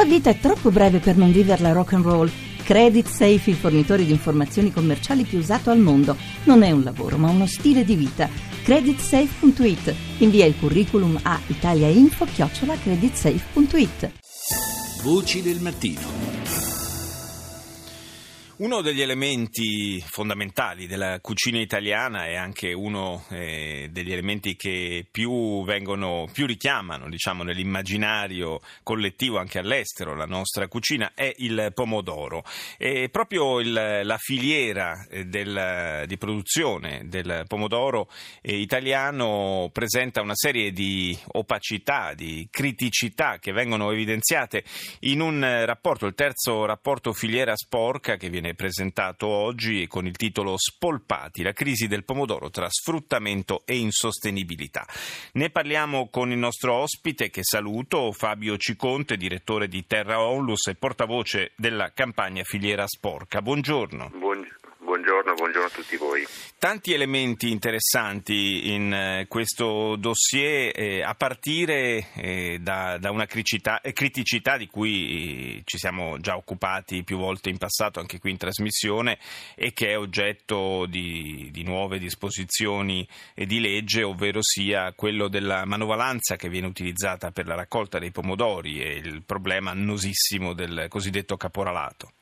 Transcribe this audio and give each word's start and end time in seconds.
La 0.00 0.06
vita 0.06 0.30
è 0.30 0.38
troppo 0.38 0.70
breve 0.70 0.98
per 0.98 1.18
non 1.18 1.30
viverla 1.30 1.72
rock 1.72 1.92
and 1.92 2.04
roll. 2.04 2.30
Credit 2.64 3.06
Safe, 3.06 3.50
il 3.50 3.56
fornitore 3.56 4.06
di 4.06 4.12
informazioni 4.12 4.72
commerciali 4.72 5.24
più 5.24 5.36
usato 5.36 5.68
al 5.68 5.78
mondo. 5.78 6.16
Non 6.44 6.62
è 6.62 6.70
un 6.70 6.82
lavoro, 6.82 7.18
ma 7.18 7.28
uno 7.28 7.46
stile 7.46 7.84
di 7.84 7.96
vita. 7.96 8.26
Creditsafe.it. 8.62 9.94
Invia 10.20 10.46
il 10.46 10.54
curriculum 10.58 11.18
a 11.20 11.38
italiainfo-creditsafe.it. 11.46 14.10
Voci 15.02 15.42
del 15.42 15.60
mattino. 15.60 16.19
Uno 18.60 18.82
degli 18.82 19.00
elementi 19.00 20.04
fondamentali 20.06 20.86
della 20.86 21.18
cucina 21.20 21.58
italiana 21.58 22.26
è 22.26 22.34
anche 22.34 22.74
uno 22.74 23.24
eh, 23.30 23.88
degli 23.90 24.12
elementi 24.12 24.54
che 24.54 25.06
più 25.10 25.64
vengono, 25.64 26.28
più 26.30 26.44
richiamano, 26.44 27.08
diciamo, 27.08 27.42
nell'immaginario 27.42 28.60
collettivo 28.82 29.38
anche 29.38 29.60
all'estero, 29.60 30.14
la 30.14 30.26
nostra 30.26 30.68
cucina, 30.68 31.12
è 31.14 31.32
il 31.38 31.70
pomodoro. 31.72 32.44
E 32.76 33.08
proprio 33.08 33.60
il, 33.60 33.72
la 33.72 34.18
filiera 34.18 35.06
eh, 35.08 35.24
del, 35.24 36.04
di 36.06 36.18
produzione 36.18 37.04
del 37.06 37.44
pomodoro 37.48 38.10
eh, 38.42 38.58
italiano 38.58 39.70
presenta 39.72 40.20
una 40.20 40.36
serie 40.36 40.70
di 40.70 41.18
opacità, 41.28 42.12
di 42.12 42.46
criticità 42.50 43.38
che 43.38 43.52
vengono 43.52 43.90
evidenziate 43.90 44.64
in 45.00 45.22
un 45.22 45.64
rapporto, 45.64 46.04
il 46.04 46.12
terzo 46.12 46.66
rapporto 46.66 47.14
filiera 47.14 47.56
sporca 47.56 48.18
che 48.18 48.28
viene 48.28 48.48
presentato 48.54 49.26
oggi 49.26 49.86
con 49.86 50.06
il 50.06 50.16
titolo 50.16 50.54
Spolpati, 50.56 51.42
la 51.42 51.52
crisi 51.52 51.86
del 51.86 52.04
pomodoro 52.04 52.50
tra 52.50 52.68
sfruttamento 52.68 53.62
e 53.64 53.76
insostenibilità. 53.76 54.86
Ne 55.32 55.50
parliamo 55.50 56.08
con 56.08 56.30
il 56.30 56.38
nostro 56.38 56.74
ospite 56.74 57.30
che 57.30 57.42
saluto, 57.42 58.12
Fabio 58.12 58.56
Ciconte, 58.56 59.16
direttore 59.16 59.68
di 59.68 59.86
Terra 59.86 60.20
Onlus 60.20 60.66
e 60.68 60.74
portavoce 60.74 61.52
della 61.56 61.92
campagna 61.92 62.42
Filiera 62.44 62.86
Sporca. 62.86 63.42
Buongiorno. 63.42 64.10
Buongiorno. 64.14 64.59
Buongiorno, 65.50 65.66
a 65.66 65.82
tutti 65.82 65.96
voi. 65.96 66.24
Tanti 66.58 66.92
elementi 66.92 67.50
interessanti 67.50 68.72
in 68.72 68.92
eh, 68.92 69.26
questo 69.26 69.96
dossier, 69.96 70.70
eh, 70.76 71.02
a 71.02 71.16
partire 71.16 72.06
eh, 72.14 72.58
da, 72.60 72.98
da, 72.98 73.10
una 73.10 73.26
criticità, 73.26 73.80
eh, 73.80 73.92
criticità, 73.92 74.56
di 74.56 74.68
cui 74.68 75.56
eh, 75.56 75.62
ci 75.64 75.76
siamo 75.76 76.20
già 76.20 76.36
occupati 76.36 77.02
più 77.02 77.18
volte 77.18 77.50
in 77.50 77.58
passato, 77.58 77.98
anche 77.98 78.20
qui 78.20 78.30
in 78.30 78.36
trasmissione, 78.36 79.18
e 79.56 79.72
che 79.72 79.88
è 79.88 79.98
oggetto 79.98 80.86
di, 80.86 81.48
di 81.50 81.64
nuove 81.64 81.98
disposizioni 81.98 83.04
di 83.34 83.58
legge, 83.58 84.04
ovvero 84.04 84.38
sia 84.40 84.92
quello 84.92 85.26
della 85.26 85.64
manovalanza 85.64 86.36
che 86.36 86.48
viene 86.48 86.68
utilizzata 86.68 87.32
per 87.32 87.48
la 87.48 87.56
raccolta 87.56 87.98
dei 87.98 88.12
pomodori 88.12 88.80
e 88.80 88.92
il 88.98 89.24
problema 89.24 89.72
annosissimo 89.72 90.52
del 90.52 90.86
cosiddetto 90.88 91.36
caporalato. 91.36 92.12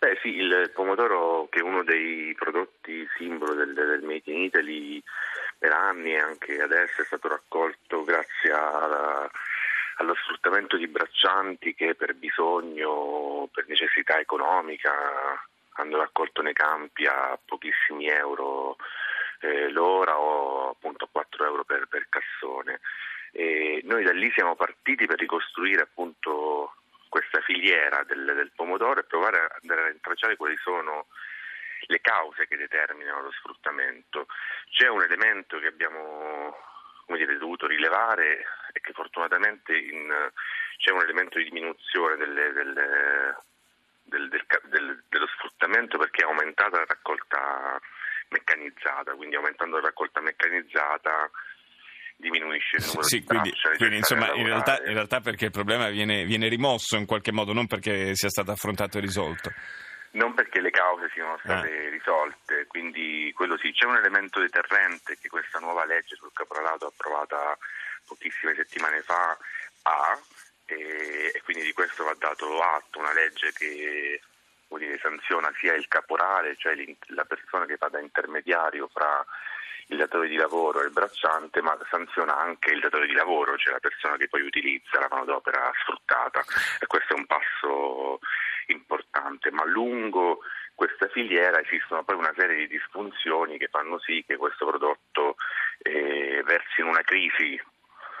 Beh 0.00 0.18
sì, 0.22 0.28
il 0.28 0.70
pomodoro 0.72 1.46
che 1.50 1.58
è 1.58 1.62
uno 1.62 1.84
dei 1.84 2.34
prodotti 2.34 3.06
simbolo 3.18 3.52
del, 3.52 3.74
del 3.74 4.00
Made 4.00 4.32
in 4.32 4.44
Italy 4.44 5.02
per 5.58 5.72
anni 5.72 6.14
e 6.14 6.18
anche 6.18 6.58
adesso 6.62 7.02
è 7.02 7.04
stato 7.04 7.28
raccolto 7.28 8.02
grazie 8.02 8.50
alla, 8.50 9.30
allo 9.96 10.14
sfruttamento 10.14 10.78
di 10.78 10.88
braccianti 10.88 11.74
che 11.74 11.94
per 11.96 12.14
bisogno, 12.14 13.50
per 13.52 13.68
necessità 13.68 14.18
economica 14.18 14.90
hanno 15.72 15.98
raccolto 15.98 16.40
nei 16.40 16.54
campi 16.54 17.04
a 17.04 17.38
pochissimi 17.44 18.08
euro 18.08 18.76
eh, 19.40 19.68
l'ora 19.68 20.18
o 20.18 20.70
appunto 20.70 21.04
a 21.04 21.08
4 21.12 21.44
euro 21.44 21.64
per, 21.64 21.88
per 21.90 22.06
cassone. 22.08 22.80
E 23.32 23.82
noi 23.84 24.02
da 24.02 24.12
lì 24.12 24.30
siamo 24.32 24.56
partiti 24.56 25.04
per 25.04 25.18
ricostruire 25.18 25.82
appunto 25.82 26.72
questa 27.10 27.40
filiera 27.42 28.02
del, 28.04 28.24
del 28.24 28.52
pomodoro 28.54 29.00
e 29.00 29.04
provare 29.04 29.40
a 29.40 29.56
andare 29.60 29.82
a 29.82 29.88
rintracciare 29.88 30.36
quali 30.36 30.56
sono 30.62 31.08
le 31.86 32.00
cause 32.00 32.46
che 32.46 32.56
determinano 32.56 33.22
lo 33.22 33.32
sfruttamento. 33.32 34.26
C'è 34.70 34.88
un 34.88 35.02
elemento 35.02 35.58
che 35.58 35.66
abbiamo 35.66 36.56
dire, 37.06 37.36
dovuto 37.36 37.66
rilevare 37.66 38.46
e 38.72 38.80
che 38.80 38.92
fortunatamente 38.92 39.76
in, 39.76 40.30
c'è 40.78 40.92
un 40.92 41.02
elemento 41.02 41.38
di 41.38 41.44
diminuzione 41.44 42.16
delle, 42.16 42.52
delle, 42.52 43.36
del, 44.04 45.02
dello 45.08 45.26
sfruttamento 45.26 45.98
perché 45.98 46.22
è 46.22 46.28
aumentata 46.28 46.78
la 46.78 46.86
raccolta 46.86 47.80
meccanizzata, 48.28 49.14
quindi 49.16 49.34
aumentando 49.34 49.76
la 49.76 49.88
raccolta 49.88 50.20
meccanizzata 50.20 51.28
diminuisce 52.20 52.76
il 52.76 52.84
numero 52.84 53.02
sì, 53.02 53.18
di 53.18 53.24
quindi, 53.24 53.50
braccia. 53.50 53.76
Quindi 53.76 53.96
insomma 53.96 54.32
in 54.34 54.44
realtà, 54.44 54.78
in 54.84 54.92
realtà, 54.94 55.20
perché 55.20 55.46
il 55.46 55.50
problema 55.50 55.88
viene, 55.88 56.24
viene, 56.24 56.48
rimosso 56.48 56.96
in 56.96 57.06
qualche 57.06 57.32
modo, 57.32 57.52
non 57.52 57.66
perché 57.66 58.14
sia 58.14 58.28
stato 58.28 58.52
affrontato 58.52 58.98
e 58.98 59.00
risolto. 59.00 59.52
Non 60.12 60.34
perché 60.34 60.60
le 60.60 60.70
cause 60.70 61.08
siano 61.12 61.38
state 61.42 61.68
ah. 61.68 61.90
risolte, 61.90 62.66
quindi 62.66 63.32
quello 63.34 63.56
sì, 63.58 63.72
c'è 63.72 63.86
un 63.86 63.96
elemento 63.96 64.40
deterrente 64.40 65.16
che 65.20 65.28
questa 65.28 65.58
nuova 65.58 65.84
legge 65.84 66.16
sul 66.16 66.32
caporalato 66.32 66.86
approvata 66.86 67.56
pochissime 68.06 68.54
settimane 68.56 69.02
fa 69.02 69.36
ha 69.82 70.18
e, 70.66 71.32
e 71.32 71.40
quindi 71.44 71.64
di 71.64 71.72
questo 71.72 72.04
va 72.04 72.14
dato 72.18 72.60
atto, 72.60 72.98
una 72.98 73.12
legge 73.12 73.52
che 73.52 74.20
dire, 74.78 74.98
sanziona 74.98 75.52
sia 75.58 75.74
il 75.74 75.86
caporale, 75.88 76.56
cioè 76.56 76.74
la 77.08 77.24
persona 77.24 77.66
che 77.66 77.76
fa 77.76 77.88
da 77.88 78.00
intermediario 78.00 78.88
fra 78.88 79.24
il 79.90 79.96
datore 79.96 80.28
di 80.28 80.36
lavoro 80.36 80.80
e 80.80 80.84
il 80.84 80.92
bracciante, 80.92 81.60
ma 81.62 81.76
sanziona 81.90 82.36
anche 82.36 82.70
il 82.70 82.80
datore 82.80 83.06
di 83.06 83.12
lavoro, 83.12 83.56
cioè 83.56 83.72
la 83.72 83.80
persona 83.80 84.16
che 84.16 84.28
poi 84.28 84.42
utilizza 84.42 85.00
la 85.00 85.08
manodopera 85.10 85.70
sfruttata. 85.82 86.42
E 86.80 86.86
questo 86.86 87.14
è 87.14 87.18
un 87.18 87.26
passo 87.26 88.20
importante, 88.66 89.50
ma 89.50 89.64
lungo 89.64 90.40
questa 90.74 91.08
filiera 91.08 91.60
esistono 91.60 92.04
poi 92.04 92.16
una 92.16 92.32
serie 92.36 92.56
di 92.56 92.68
disfunzioni 92.68 93.58
che 93.58 93.68
fanno 93.68 93.98
sì 93.98 94.24
che 94.26 94.36
questo 94.36 94.64
prodotto 94.64 95.36
eh, 95.82 96.42
versi 96.44 96.80
in 96.80 96.86
una 96.86 97.02
crisi 97.02 97.60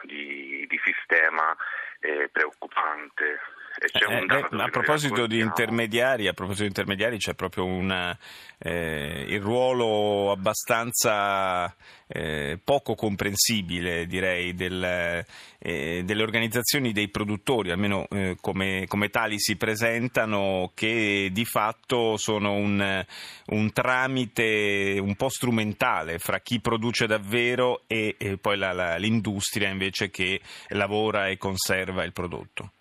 di, 0.02 0.66
di 0.68 0.80
sistema 0.84 1.56
eh, 2.00 2.28
preoccupante 2.28 3.40
eh, 3.80 4.26
beh, 4.26 4.62
a 4.62 4.68
proposito 4.68 5.26
di 5.26 5.38
intermediari, 5.38 6.28
a 6.28 6.34
proposito 6.34 6.62
di 6.62 6.68
intermediari 6.68 7.16
c'è 7.16 7.34
proprio 7.34 7.64
una, 7.64 8.16
eh, 8.58 9.24
il 9.26 9.40
ruolo 9.40 10.30
abbastanza 10.30 11.74
eh, 12.06 12.58
poco 12.62 12.94
comprensibile, 12.94 14.06
direi, 14.06 14.54
del, 14.54 15.24
eh, 15.58 16.02
delle 16.04 16.22
organizzazioni 16.22 16.92
dei 16.92 17.08
produttori, 17.08 17.70
almeno 17.70 18.06
eh, 18.10 18.36
come, 18.38 18.84
come, 18.86 19.08
tali 19.08 19.40
si 19.40 19.56
presentano, 19.56 20.72
che 20.74 21.30
di 21.32 21.44
fatto 21.46 22.18
sono 22.18 22.52
un, 22.52 23.04
un, 23.46 23.72
tramite 23.72 24.98
un 25.00 25.14
po' 25.14 25.30
strumentale 25.30 26.18
fra 26.18 26.40
chi 26.40 26.60
produce 26.60 27.06
davvero 27.06 27.84
e, 27.86 28.16
e 28.18 28.36
poi 28.36 28.58
la, 28.58 28.72
la, 28.72 28.96
l'industria 28.96 29.70
invece 29.70 30.10
che 30.10 30.38
lavora 30.68 31.28
e 31.28 31.38
conserva 31.38 32.04
il 32.04 32.12
prodotto. 32.12 32.72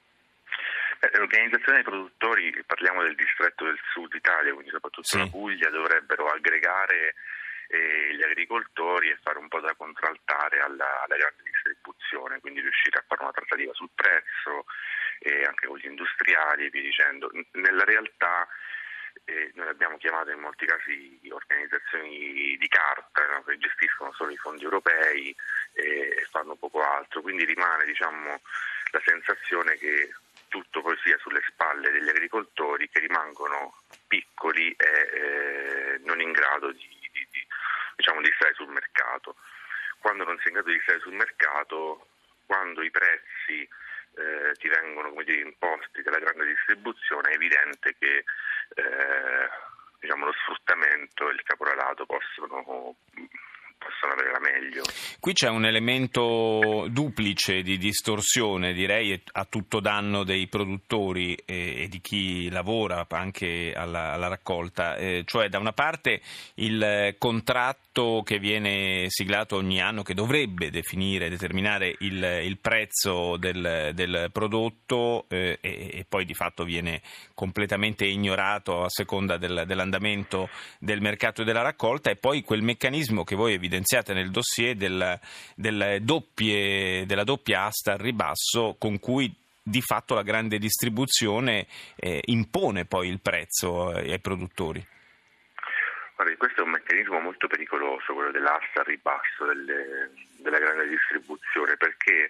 Eh, 1.00 1.18
l'organizzazione 1.18 1.82
dei 1.82 1.84
produttori, 1.84 2.64
parliamo 2.66 3.04
del 3.04 3.16
distretto 3.16 3.64
del 3.64 3.80
sud 3.92 4.14
Italia, 4.14 4.54
quindi 4.54 4.72
soprattutto 4.72 5.08
sì. 5.08 5.18
la 5.18 5.28
Puglia, 5.28 5.70
dovrebbero 5.70 6.28
aggregare 6.28 7.16
eh, 7.68 8.16
gli 8.16 8.24
agricoltori 8.24 9.10
e 9.10 9.20
fare 9.22 9.40
un 9.40 9.48
po' 9.48 9.62
da 9.62 9.74
contraltare 9.76 10.60
alla, 10.60 11.04
alla, 11.04 11.16
grande 11.16 11.44
distribuzione, 11.44 12.40
quindi 12.42 12.60
riuscire 12.60 12.98
a 12.98 13.04
fare 13.08 13.22
una 13.22 13.32
trattativa 13.32 13.72
sul 13.74 13.90
prezzo 13.96 14.66
eh, 15.20 15.44
anche 15.44 15.68
con 15.68 15.78
gli 15.78 15.86
industriali 15.86 16.66
e 16.66 16.70
via 16.70 16.82
dicendo. 16.82 17.32
Nella 17.52 17.86
realtà 17.86 18.46
eh, 19.24 19.52
noi 19.54 19.68
abbiamo 19.68 19.98
chiamato 19.98 20.32
in 20.32 20.40
molti 20.40 20.66
casi 20.66 21.20
organizzazioni 21.30 22.58
di 22.58 22.68
carta 22.68 23.26
no, 23.28 23.44
che 23.44 23.58
gestiscono 23.58 24.12
solo 24.14 24.32
i 24.32 24.38
fondi 24.38 24.64
europei 24.64 25.34
e 25.74 26.28
fanno 26.30 26.56
poco 26.56 26.82
altro, 26.82 27.22
quindi 27.22 27.46
rimane 27.46 27.86
diciamo, 27.86 28.42
la 28.92 29.02
sensazione 29.06 29.78
che 29.78 30.12
tutto 30.50 30.82
poi 30.82 30.98
sia 31.04 31.18
sulle 31.20 31.42
spalle 31.48 31.90
degli 31.92 32.10
agricoltori 32.10 32.90
che 32.90 33.00
rimangono 33.00 33.82
piccoli 34.08 34.72
e 34.72 35.10
eh, 35.14 36.02
non 36.04 36.20
in 36.20 36.32
grado 36.32 36.72
di, 36.72 36.88
di, 37.12 37.28
di, 37.32 37.48
diciamo, 37.96 38.22
di, 38.22 38.32
stare 38.36 38.54
sul 38.56 38.68
mercato. 38.68 39.38
Quando 40.00 40.26
non 40.26 40.38
sei 40.38 40.48
in 40.48 40.54
grado 40.54 40.72
di 40.72 40.80
stare 40.82 41.00
sul 41.00 41.14
mercato, 41.14 42.08
quando 42.46 42.82
i 42.82 42.92
prezzi 42.92 43.68
eh, 44.16 44.54
ti 44.60 44.68
vengono 44.68 45.14
dire, 45.24 45.42
imposti 45.42 46.02
dalla 46.02 46.20
grande 46.20 46.46
distribuzione, 46.46 47.30
è 47.30 47.36
evidente 47.36 47.96
che 47.98 48.24
eh, 48.76 49.50
diciamo, 50.00 50.26
lo 50.26 50.34
sfruttamento 50.34 51.30
e 51.30 51.34
il 51.34 51.44
caporalato 51.44 52.06
possono 52.06 52.96
possono 53.80 54.12
avere 54.12 54.32
la 54.32 54.40
meglio. 54.40 54.84
Qui 55.20 55.34
c'è 55.34 55.48
un 55.48 55.66
elemento 55.66 56.86
duplice 56.90 57.62
di 57.62 57.78
distorsione, 57.78 58.74
direi, 58.74 59.20
a 59.32 59.46
tutto 59.46 59.80
danno 59.80 60.24
dei 60.24 60.48
produttori 60.48 61.34
e, 61.46 61.88
di 61.90 62.02
chi 62.02 62.50
lavora 62.50 63.08
anche 63.10 63.74
alla, 63.74 64.12
alla 64.14 64.28
raccolta, 64.28 64.98
eh, 64.98 65.24
cioè 65.26 65.48
da 65.48 65.58
una 65.58 65.72
parte 65.72 66.22
il 66.56 67.16
contratto 67.18 68.22
che 68.24 68.38
viene 68.38 69.06
siglato 69.08 69.56
ogni 69.56 69.82
anno 69.82 70.04
che 70.04 70.14
dovrebbe 70.14 70.70
definire, 70.70 71.30
determinare 71.30 71.96
il, 72.00 72.42
il 72.44 72.58
prezzo 72.60 73.38
del, 73.38 73.92
del 73.94 74.30
prodotto 74.32 75.26
eh, 75.30 75.58
e, 75.62 75.90
e, 75.94 76.06
poi 76.08 76.26
di 76.26 76.34
fatto 76.34 76.64
viene 76.64 77.02
completamente 77.34 78.06
ignorato 78.06 78.84
a 78.84 78.90
seconda 78.90 79.38
del, 79.38 79.64
dell'andamento 79.66 80.50
del 80.80 81.02
mercato 81.02 81.42
e 81.42 81.46
della 81.46 81.62
raccolta 81.62 82.10
e 82.10 82.16
poi 82.16 82.42
quel 82.42 82.62
meccanismo 82.62 83.24
che 83.24 83.36
voi 83.36 83.54
evidenziate 83.70 84.14
nel 84.14 84.32
dossier 84.32 84.76
del, 84.76 85.20
del 85.56 86.00
doppie, 86.02 87.06
della 87.06 87.24
doppia 87.24 87.66
asta 87.66 87.94
al 87.94 88.00
ribasso 88.00 88.76
con 88.80 89.00
cui 89.00 89.32
di 89.62 89.82
fatto 89.82 90.16
la 90.16 90.24
grande 90.24 90.58
distribuzione 90.58 91.68
eh, 91.96 92.22
impone 92.26 92.86
poi 92.86 93.08
il 93.08 93.20
prezzo 93.22 93.96
eh, 93.96 94.12
ai 94.12 94.20
produttori. 94.20 94.84
Guardi, 96.16 96.36
questo 96.36 96.62
è 96.62 96.64
un 96.64 96.72
meccanismo 96.72 97.20
molto 97.20 97.48
pericoloso, 97.48 98.14
quello 98.14 98.32
dell'asta 98.32 98.80
al 98.80 98.86
ribasso 98.86 99.46
delle, 99.46 100.12
della 100.40 100.58
grande 100.58 100.88
distribuzione, 100.88 101.78
perché 101.78 102.30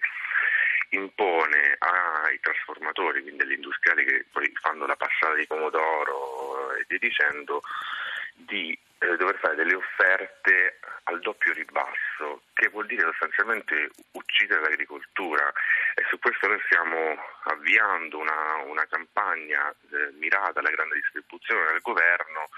impone 0.89 1.77
ai 1.79 2.39
trasformatori, 2.41 3.21
quindi 3.21 3.43
agli 3.43 3.53
industriali 3.53 4.03
che 4.03 4.25
poi 4.31 4.51
fanno 4.61 4.85
la 4.85 4.95
passata 4.95 5.33
di 5.35 5.47
pomodoro 5.47 6.75
e 6.75 6.85
via 6.87 6.99
dicendo, 6.99 7.61
di 8.35 8.77
eh, 8.99 9.15
dover 9.15 9.37
fare 9.39 9.55
delle 9.55 9.75
offerte 9.75 10.79
al 11.03 11.19
doppio 11.21 11.53
ribasso, 11.53 12.43
che 12.53 12.69
vuol 12.69 12.85
dire 12.85 13.01
sostanzialmente 13.03 13.89
uccidere 14.11 14.61
l'agricoltura 14.61 15.51
e 15.95 16.03
su 16.09 16.19
questo 16.19 16.47
noi 16.47 16.59
stiamo 16.65 17.17
avviando 17.43 18.17
una, 18.19 18.55
una 18.65 18.85
campagna 18.87 19.69
eh, 19.69 20.11
mirata 20.19 20.59
alla 20.59 20.69
grande 20.69 20.95
distribuzione 20.95 21.71
del 21.71 21.81
governo 21.81 22.49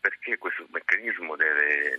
perché 0.00 0.36
questo 0.36 0.66
meccanismo 0.70 1.34
deve 1.34 1.98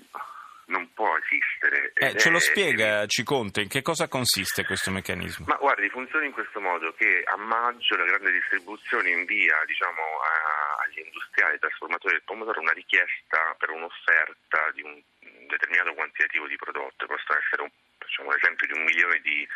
non 0.67 0.91
può 0.93 1.15
esistere. 1.17 1.91
Eh, 1.93 2.17
ce 2.17 2.29
lo 2.29 2.39
spiega 2.39 3.05
Ciconte, 3.05 3.61
in 3.61 3.67
che 3.67 3.81
cosa 3.81 4.07
consiste 4.07 4.65
questo 4.65 4.91
meccanismo? 4.91 5.45
Ma 5.47 5.57
guardi, 5.57 5.89
funziona 5.89 6.25
in 6.25 6.31
questo 6.31 6.59
modo 6.59 6.93
che 6.97 7.23
a 7.25 7.37
maggio 7.37 7.95
la 7.97 8.05
grande 8.05 8.31
distribuzione 8.31 9.09
invia 9.09 9.61
diciamo, 9.65 10.01
a, 10.01 10.54
agli 10.85 10.99
industriali 10.99 11.59
trasformatori 11.59 12.15
del 12.15 12.23
pomodoro 12.23 12.61
una 12.61 12.71
richiesta 12.71 13.55
per 13.57 13.71
un'offerta 13.71 14.71
di 14.73 14.81
un 14.81 15.01
determinato 15.47 15.93
quantitativo 15.93 16.47
di 16.47 16.55
prodotto, 16.55 17.05
possono 17.05 17.39
essere 17.39 17.61
un, 17.61 17.69
facciamo 17.97 18.29
un 18.29 18.35
esempio 18.35 18.67
di 18.67 18.73
un 18.73 18.83
milione 18.83 19.19
di, 19.21 19.47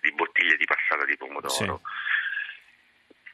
di 0.00 0.12
bottiglie 0.12 0.56
di 0.56 0.64
passata 0.64 1.04
di 1.04 1.16
pomodoro. 1.16 1.48
Sì. 1.48 1.72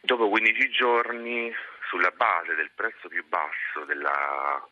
Dopo 0.01 0.29
15 0.29 0.71
giorni, 0.71 1.55
sulla 1.89 2.11
base 2.11 2.55
del 2.55 2.71
prezzo 2.75 3.09
più 3.09 3.25
basso 3.27 3.85
della 3.85 4.67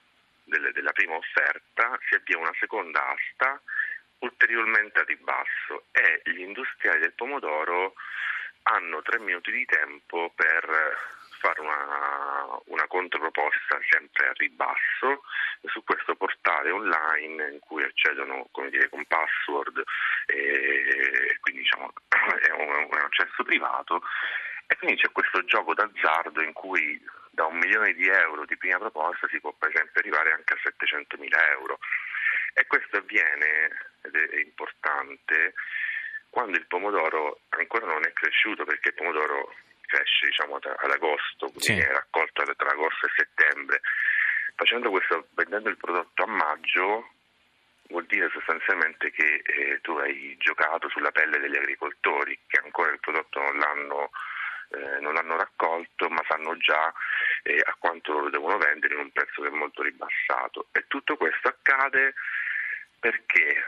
delle, 0.50 0.72
della 0.72 0.92
prima 0.92 1.14
offerta 1.14 1.98
si 2.08 2.16
avvia 2.16 2.36
una 2.36 2.54
seconda 2.58 3.00
asta 3.06 3.62
ulteriormente 4.18 4.98
a 4.98 5.04
ribasso 5.04 5.86
e 5.92 6.20
gli 6.24 6.40
industriali 6.40 7.00
del 7.00 7.14
pomodoro 7.14 7.94
hanno 8.64 9.00
tre 9.00 9.18
minuti 9.20 9.50
di 9.50 9.64
tempo 9.64 10.30
per 10.34 11.18
fare 11.40 11.60
una, 11.60 12.60
una 12.66 12.86
controproposta 12.86 13.80
sempre 13.88 14.28
a 14.28 14.32
ribasso 14.34 15.22
su 15.64 15.82
questo 15.84 16.14
portale 16.14 16.70
online 16.70 17.50
in 17.52 17.58
cui 17.60 17.82
accedono 17.82 18.48
dire, 18.68 18.88
con 18.88 19.04
password 19.06 19.82
e 20.26 21.38
quindi 21.40 21.62
diciamo, 21.62 21.92
è 22.46 22.50
un, 22.52 22.88
un 22.90 22.98
accesso 22.98 23.42
privato 23.42 24.02
e 24.66 24.76
quindi 24.76 25.00
c'è 25.00 25.10
questo 25.10 25.44
gioco 25.44 25.74
d'azzardo 25.74 26.42
in 26.42 26.52
cui 26.52 27.02
da 27.30 27.46
un 27.46 27.58
milione 27.58 27.94
di 27.94 28.06
euro 28.06 28.44
di 28.44 28.56
prima 28.56 28.78
proposta 28.78 29.26
si 29.28 29.40
può 29.40 29.52
per 29.52 29.70
esempio 29.70 30.00
arrivare 30.00 30.32
anche 30.32 30.54
a 30.54 30.58
700 30.62 31.16
mila 31.18 31.38
euro. 31.52 31.78
E 32.52 32.66
questo 32.66 32.98
avviene, 32.98 33.70
ed 34.02 34.14
è 34.14 34.36
importante, 34.40 35.54
quando 36.28 36.58
il 36.58 36.66
pomodoro 36.66 37.40
ancora 37.50 37.86
non 37.86 38.04
è 38.04 38.12
cresciuto, 38.12 38.64
perché 38.64 38.88
il 38.88 38.94
pomodoro 38.94 39.54
cresce 39.90 40.26
diciamo, 40.26 40.56
ad 40.56 40.90
agosto, 40.90 41.46
quindi 41.48 41.82
sì. 41.82 41.88
è 41.88 41.92
raccolto 41.92 42.42
tra 42.56 42.70
agosto 42.70 43.06
e 43.06 43.12
settembre. 43.16 43.80
Facendo 44.54 44.90
questo, 44.90 45.26
vendendo 45.34 45.68
il 45.68 45.76
prodotto 45.76 46.22
a 46.22 46.26
maggio, 46.26 47.10
vuol 47.88 48.06
dire 48.06 48.30
sostanzialmente 48.30 49.10
che 49.10 49.42
eh, 49.44 49.80
tu 49.80 49.92
hai 49.96 50.36
giocato 50.38 50.88
sulla 50.88 51.10
pelle 51.10 51.38
degli 51.38 51.56
agricoltori 51.56 52.38
che 52.46 52.60
ancora 52.62 52.92
il 52.92 53.00
prodotto 53.00 53.40
non 53.40 53.58
l'hanno 53.58 54.10
eh, 54.70 55.00
non 55.00 55.16
hanno 55.16 55.36
raccolto 55.36 56.08
ma 56.08 56.22
sanno 56.28 56.56
già 56.58 56.92
eh, 57.42 57.60
a 57.64 57.74
quanto 57.78 58.18
lo 58.20 58.30
devono 58.30 58.56
vendere 58.58 58.94
in 58.94 59.00
un 59.00 59.10
prezzo 59.10 59.42
che 59.42 59.48
è 59.48 59.50
molto 59.50 59.82
ribassato. 59.82 60.68
E 60.72 60.84
tutto 60.86 61.16
questo 61.16 61.48
accade 61.48 62.14
perché? 63.00 63.64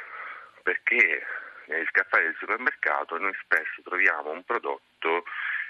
Perché 0.62 1.26
negli 1.66 1.86
scaffali 1.88 2.24
del 2.24 2.36
supermercato 2.38 3.19
noi 3.19 3.34
spesso 3.42 3.82
troviamo 3.82 4.30
un 4.30 4.44
prodotto, 4.44 5.24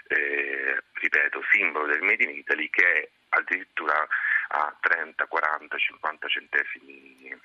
eh, 0.08 0.82
ripeto, 0.92 1.42
simbolo 1.50 1.86
del 1.86 2.02
Made 2.02 2.24
in 2.24 2.36
Italy 2.36 2.68
che 2.70 2.84
è 2.84 3.08
addirittura 3.30 4.06
a 4.48 4.76
30, 4.80 5.26
40, 5.26 5.76
50 5.78 6.28
centesimi 6.28 7.40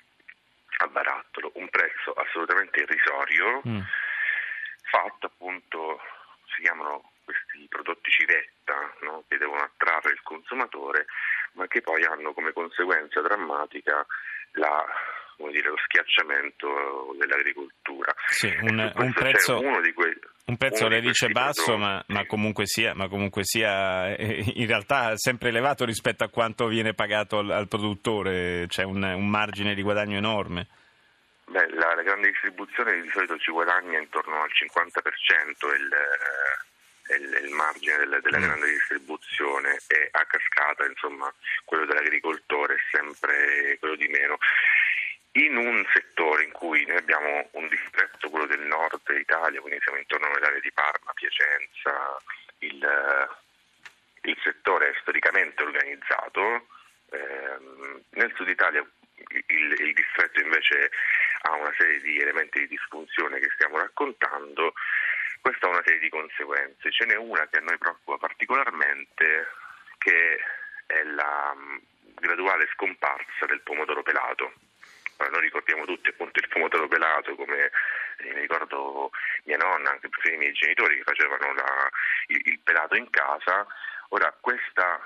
al 0.78 0.90
barattolo, 0.90 1.50
un 1.54 1.68
prezzo 1.68 2.12
assolutamente 2.12 2.80
irrisorio, 2.80 3.62
mm. 3.66 3.80
fatto 4.90 5.26
appunto, 5.26 6.00
si 6.54 6.62
chiamano 6.62 7.12
questi 7.24 7.66
prodotti 7.68 8.10
civetta 8.10 8.94
no? 9.00 9.24
che 9.28 9.38
devono 9.38 9.62
attrarre 9.62 10.12
il 10.12 10.22
consumatore, 10.22 11.06
ma 11.52 11.66
che 11.66 11.80
poi 11.80 12.04
hanno 12.04 12.32
come 12.32 12.52
conseguenza 12.52 13.20
drammatica 13.20 14.06
la, 14.52 14.84
dire, 15.50 15.68
lo 15.68 15.78
schiacciamento 15.84 17.14
dell'agricoltura. 17.18 18.14
Sì, 18.26 18.52
un, 18.62 18.92
un 18.96 19.12
prezzo, 19.12 19.60
quei, 19.94 20.14
un 20.46 20.56
prezzo 20.56 20.88
le 20.88 21.00
dice 21.00 21.28
basso, 21.28 21.76
ma, 21.76 22.02
ma, 22.08 22.24
comunque 22.26 22.66
sia, 22.66 22.94
ma, 22.94 23.08
comunque 23.08 23.44
sia, 23.44 24.14
eh, 24.16 24.52
in 24.54 24.66
realtà 24.66 25.16
sempre 25.16 25.50
elevato 25.50 25.84
rispetto 25.84 26.24
a 26.24 26.28
quanto 26.28 26.66
viene 26.66 26.94
pagato 26.94 27.38
al, 27.38 27.50
al 27.50 27.68
produttore, 27.68 28.66
c'è 28.66 28.82
un, 28.82 29.02
un, 29.02 29.28
margine 29.28 29.74
di 29.74 29.82
guadagno 29.82 30.16
enorme. 30.16 30.66
Beh, 31.44 31.68
la, 31.74 31.94
la, 31.94 32.02
grande 32.02 32.28
distribuzione 32.28 33.00
di 33.00 33.08
solito 33.10 33.38
ci 33.38 33.50
guadagna 33.50 33.98
intorno 33.98 34.42
al 34.42 34.50
50% 34.50 35.74
il, 35.76 35.96
il, 37.16 37.44
il 37.44 37.50
margine 37.50 37.96
del, 37.98 38.20
della 38.22 38.38
mm. 38.38 38.42
grande 38.42 38.68
distribuzione 38.68 39.78
e 39.86 40.08
a 40.10 40.24
cascata 40.26 40.84
insomma 40.86 41.32
quello 41.64 41.86
dell'agricoltore 41.86 42.74
è 42.74 42.78
sempre 42.90 43.76
quello 43.78 43.96
di 43.96 44.08
meno. 44.08 44.38
In 45.32 45.56
un 45.56 45.84
settore 45.92 46.44
in 46.44 46.52
cui 46.52 46.84
noi 46.86 46.96
abbiamo 46.96 47.48
un 47.52 47.68
distretto, 47.68 48.30
quello 48.30 48.46
del 48.46 48.60
nord 48.60 49.00
Italia, 49.10 49.60
quindi 49.60 49.80
siamo 49.82 49.98
intorno 49.98 50.26
all'area 50.26 50.60
di 50.60 50.72
Parma, 50.72 51.12
Piacenza, 51.14 52.20
il, 52.58 53.28
il 54.22 54.38
settore 54.42 54.90
è 54.90 54.98
storicamente 55.00 55.62
organizzato, 55.62 56.66
ehm, 57.10 58.02
nel 58.10 58.32
sud 58.34 58.48
Italia 58.48 58.80
il, 58.80 59.72
il, 59.80 59.94
distretto 59.94 60.40
invece 60.40 60.90
ha 61.42 61.54
una 61.54 61.74
serie 61.76 62.00
di 62.00 62.18
elementi 62.18 62.60
di 62.60 62.68
disfunzione 62.68 63.38
che 63.38 63.50
stiamo 63.54 63.78
raccontando 63.78 64.72
questa 65.40 65.66
ha 65.66 65.70
una 65.70 65.82
serie 65.84 66.00
di 66.00 66.08
conseguenze. 66.08 66.90
Ce 66.90 67.04
n'è 67.04 67.16
una 67.16 67.46
che 67.48 67.58
a 67.58 67.62
noi 67.62 67.78
preoccupa 67.78 68.18
particolarmente, 68.18 69.46
che 69.98 70.38
è 70.86 71.02
la 71.04 71.54
mm, 71.56 71.76
graduale 72.16 72.68
scomparsa 72.72 73.46
del 73.46 73.60
pomodoro 73.62 74.02
pelato. 74.02 74.52
Noi 75.18 75.40
ricordiamo 75.40 75.84
tutti 75.84 76.10
appunto 76.10 76.38
il 76.38 76.48
pomodoro 76.48 76.86
pelato 76.86 77.34
come 77.34 77.70
eh, 78.18 78.34
mi 78.34 78.40
ricordo 78.40 79.10
mia 79.44 79.56
nonna, 79.56 79.90
anche 79.90 80.08
i 80.32 80.36
miei 80.36 80.52
genitori 80.52 80.96
che 80.96 81.02
facevano 81.02 81.52
la, 81.54 81.90
il, 82.28 82.40
il, 82.44 82.58
pelato 82.60 82.96
in 82.96 83.10
casa. 83.10 83.66
Ora 84.10 84.34
questa, 84.40 85.00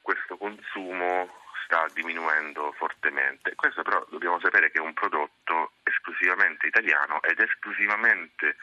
questo 0.00 0.36
consumo 0.38 1.42
sta 1.64 1.86
diminuendo 1.92 2.72
fortemente. 2.72 3.54
Questo 3.54 3.82
però 3.82 4.04
dobbiamo 4.08 4.40
sapere 4.40 4.70
che 4.70 4.78
è 4.78 4.80
un 4.80 4.94
prodotto 4.94 5.72
esclusivamente 5.82 6.66
italiano 6.66 7.22
ed 7.22 7.38
esclusivamente 7.38 8.56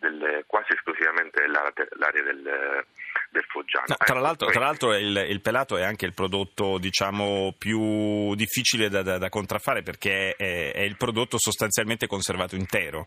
del, 0.00 0.44
quasi 0.46 0.72
esclusivamente 0.72 1.42
dell'area 1.42 2.22
del, 2.22 2.84
del 3.30 3.44
Foggiano. 3.48 3.86
No, 3.88 3.94
tra, 3.96 4.06
ecco, 4.06 4.18
l'altro, 4.18 4.50
tra 4.50 4.60
l'altro 4.60 4.94
il, 4.96 5.26
il, 5.28 5.40
pelato 5.40 5.76
è 5.76 5.84
anche 5.84 6.06
il 6.06 6.14
prodotto 6.14 6.78
diciamo, 6.78 7.54
più 7.56 8.34
difficile 8.34 8.88
da, 8.88 9.02
da, 9.02 9.18
da 9.18 9.28
contraffare 9.28 9.82
perché 9.82 10.34
è, 10.36 10.72
è, 10.72 10.80
il 10.80 10.96
prodotto 10.96 11.38
sostanzialmente 11.38 12.06
conservato 12.06 12.56
intero. 12.56 13.06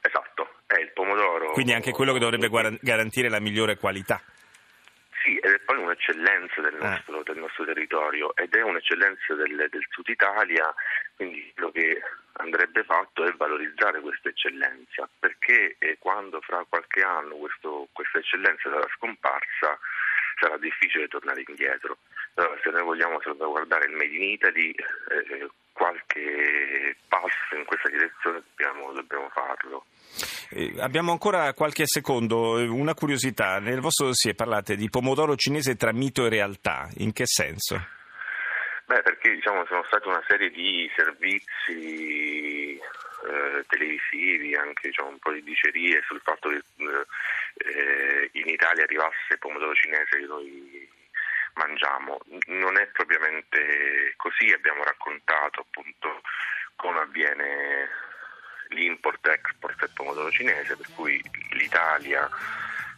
Esatto, 0.00 0.48
è 0.66 0.80
il 0.80 0.92
pomodoro. 0.92 1.52
Quindi 1.52 1.72
anche 1.72 1.92
quello 1.92 2.12
che 2.12 2.18
dovrebbe 2.18 2.50
garantire 2.80 3.28
la 3.28 3.40
migliore 3.40 3.76
qualità. 3.76 4.20
Poi 5.72 5.80
un'eccellenza 5.80 6.60
del 6.60 6.74
eh. 6.74 6.86
nostro, 6.86 7.20
eh. 7.20 7.22
del 7.24 7.38
nostro 7.38 7.64
territorio 7.64 8.36
ed 8.36 8.54
è 8.54 8.60
un'eccellenza 8.60 9.32
del, 9.32 9.68
del 9.70 9.86
Sud 9.88 10.06
Italia, 10.06 10.74
quindi 11.16 11.50
quello 11.54 11.70
che 11.70 12.02
andrebbe 12.32 12.84
fatto 12.84 13.24
è 13.24 13.32
valorizzare 13.32 14.00
questa 14.00 14.28
eccellenza, 14.28 15.08
perché 15.18 15.76
eh, 15.78 15.96
quando 15.98 16.42
fra 16.42 16.62
qualche 16.68 17.00
anno 17.00 17.36
questo, 17.36 17.88
questa 17.92 18.18
eccellenza 18.18 18.68
sarà 18.68 18.86
scomparsa 18.96 19.78
sarà 20.38 20.58
difficile 20.58 21.08
tornare 21.08 21.42
indietro. 21.46 21.96
Allora, 22.34 22.58
se 22.62 22.68
noi 22.68 22.82
vogliamo 22.82 23.20
salvaguardare 23.22 23.86
il 23.86 23.96
Made 23.96 24.14
in 24.14 24.22
Italy, 24.24 24.72
eh, 24.72 25.48
passo 27.12 27.54
in 27.56 27.64
questa 27.66 27.90
direzione 27.90 28.42
dobbiamo, 28.48 28.92
dobbiamo 28.92 29.28
farlo. 29.28 29.84
Eh, 30.48 30.74
abbiamo 30.80 31.12
ancora 31.12 31.52
qualche 31.52 31.84
secondo, 31.86 32.54
una 32.72 32.94
curiosità, 32.94 33.58
nel 33.58 33.80
vostro 33.80 34.06
dossier 34.06 34.34
parlate 34.34 34.76
di 34.76 34.88
pomodoro 34.88 35.36
cinese 35.36 35.76
tra 35.76 35.92
mito 35.92 36.24
e 36.24 36.30
realtà, 36.30 36.88
in 36.96 37.12
che 37.12 37.26
senso? 37.26 37.76
Beh, 38.86 39.02
perché 39.02 39.34
diciamo, 39.34 39.66
sono 39.66 39.84
stati 39.84 40.08
una 40.08 40.24
serie 40.26 40.50
di 40.50 40.90
servizi 40.96 42.78
eh, 42.78 43.64
televisivi, 43.66 44.54
anche 44.54 44.88
diciamo, 44.88 45.10
un 45.10 45.18
po' 45.18 45.32
di 45.32 45.42
dicerie 45.42 46.02
sul 46.06 46.20
fatto 46.22 46.48
che 46.48 46.62
eh, 47.58 48.30
in 48.32 48.48
Italia 48.48 48.84
arrivasse 48.84 49.32
il 49.32 49.38
pomodoro 49.38 49.74
cinese 49.74 50.18
che 50.18 50.26
noi 50.26 50.88
mangiamo. 51.54 52.18
Non 52.46 52.78
è 52.78 52.86
propriamente 52.86 54.14
così, 54.16 54.50
abbiamo 54.52 54.82
raccontato 54.82 55.60
appunto 55.60 55.91
come 56.82 56.98
avviene 56.98 57.88
l'import-export 58.70 59.78
del 59.78 59.90
pomodoro 59.94 60.30
cinese, 60.30 60.76
per 60.76 60.86
cui 60.94 61.22
l'Italia 61.52 62.28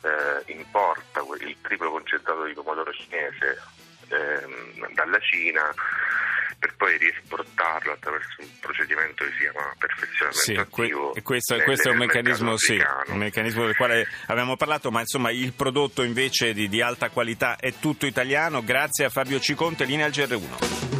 eh, 0.02 0.52
importa 0.52 1.20
il 1.40 1.56
triplo 1.60 1.90
concentrato 1.90 2.44
di 2.44 2.54
pomodoro 2.54 2.92
cinese 2.92 3.60
eh, 4.08 4.92
dalla 4.94 5.18
Cina 5.20 5.70
per 6.58 6.74
poi 6.76 6.96
riesportarlo 6.96 7.92
attraverso 7.92 8.36
un 8.38 8.48
procedimento 8.58 9.24
che 9.24 9.30
si 9.32 9.38
chiama 9.40 9.74
perfezionamento 9.78 10.38
sì, 10.38 10.54
attivo. 10.54 11.10
Que- 11.10 11.22
questo, 11.22 11.58
questo 11.58 11.88
è 11.90 11.92
un 11.92 11.98
meccanismo, 11.98 12.56
sì, 12.56 12.82
un 13.08 13.18
meccanismo, 13.18 13.66
del 13.66 13.76
quale 13.76 14.08
abbiamo 14.28 14.56
parlato, 14.56 14.90
ma 14.90 15.00
insomma 15.00 15.30
il 15.30 15.52
prodotto 15.52 16.02
invece 16.02 16.54
di, 16.54 16.68
di 16.70 16.80
alta 16.80 17.10
qualità 17.10 17.56
è 17.56 17.74
tutto 17.78 18.06
italiano. 18.06 18.64
Grazie 18.64 19.04
a 19.04 19.10
Fabio 19.10 19.38
Ciconte, 19.40 19.84
linea 19.84 20.06
al 20.06 20.12
GR1. 20.12 20.93